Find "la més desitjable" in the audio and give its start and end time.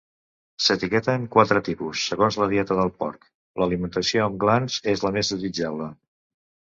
5.09-5.91